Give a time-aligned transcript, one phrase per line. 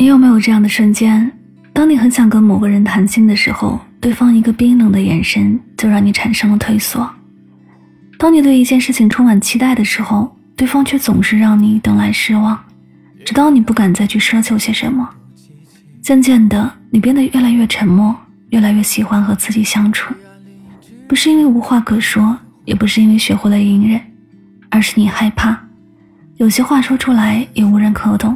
[0.00, 1.30] 你有没有这样的瞬间？
[1.74, 7.02] 当你很想跟某个人谈心的时候，对方一个冰冷的眼神就让你产生了退缩；
[8.16, 12.58] 当你对一件事情充满期待的时候，对方却总是让你等来失望，
[13.26, 15.06] 直到你不敢再去奢求些什么。
[16.00, 18.16] 渐渐的，你变得越来越沉默，
[18.48, 20.14] 越来越喜欢和自己相处。
[21.06, 24.00] 不是因为无话可说，也不是因为学会了隐忍，
[24.70, 25.62] 而是你害怕，
[26.38, 28.34] 有些话说出来也无人可懂，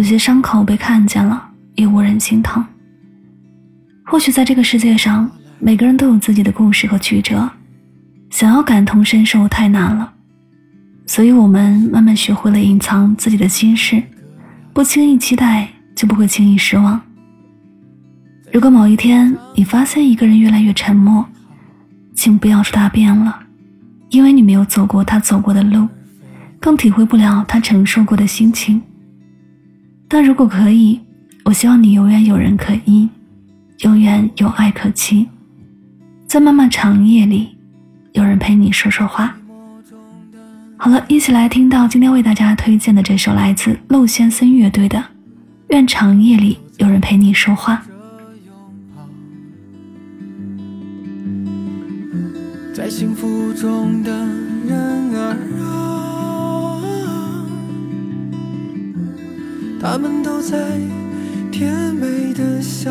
[0.00, 1.48] 有些伤口被看见了。
[1.76, 2.64] 也无人心疼。
[4.04, 7.48] 或许在这个世界上，每个人都有自己的故事和曲折，
[8.30, 10.12] 想要感同身受太难了，
[11.06, 14.02] 所以我们慢慢学会了隐藏自己的心事，
[14.74, 17.00] 不轻易期待，就不会轻易失望。
[18.52, 21.24] 如果某一天你发现一个人越来越沉默，
[22.14, 23.38] 请不要说他变了，
[24.10, 25.88] 因为你没有走过他走过的路，
[26.58, 28.82] 更体会不了他承受过的心情。
[30.10, 31.00] 但如果可以。
[31.42, 33.08] 我希望你永远有人可依，
[33.78, 35.26] 永远有爱可期，
[36.26, 37.56] 在漫漫长夜里，
[38.12, 39.34] 有人陪你说说话。
[40.76, 44.98] 好了，一起来听到今天为大家推荐的这首来自陆先森乐队的
[45.70, 47.82] 《愿长夜里有人陪你说话》。
[52.74, 54.12] 在幸福中的
[54.66, 55.36] 人儿
[59.80, 60.56] 他们都在。
[61.60, 62.90] 甜美的笑。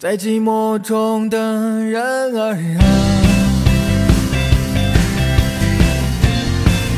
[0.00, 1.36] 在寂寞中的
[1.84, 2.82] 人儿啊，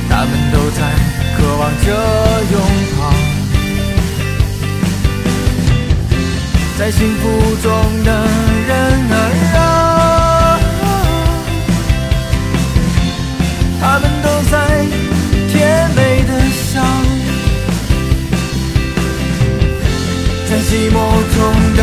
[0.08, 0.80] 他们都在
[1.36, 1.86] 渴望着
[2.52, 2.60] 拥
[2.96, 3.10] 抱，
[6.78, 7.72] 在幸福中
[8.04, 8.08] 的
[8.68, 8.70] 人
[9.10, 9.14] 儿
[9.58, 9.60] 啊，
[13.80, 14.54] 他们都在
[15.50, 16.80] 甜美的笑，
[20.48, 20.94] 在寂寞
[21.34, 21.82] 中的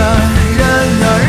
[0.60, 1.29] 人儿。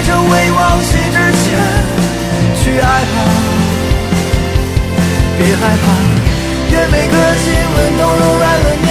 [0.00, 1.44] 在这未忘记之前
[2.56, 3.16] 去爱吧，
[5.36, 5.84] 别害怕，
[6.70, 7.44] 愿每个亲
[7.76, 8.89] 吻都柔软了你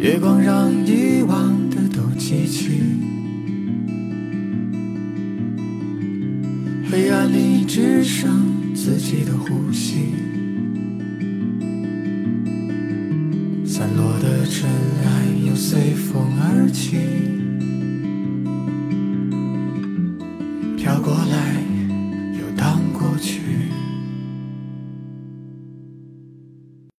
[0.00, 2.70] 月光让遗忘的都记起，
[6.88, 10.14] 黑暗里只剩自己的呼吸。
[13.66, 14.70] 散落的尘
[15.04, 16.96] 埃又随风而起，
[20.76, 21.67] 飘过来。